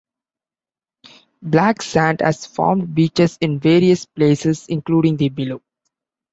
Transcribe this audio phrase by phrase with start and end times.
[1.43, 5.61] Black sand has formed beaches in various places, including the below.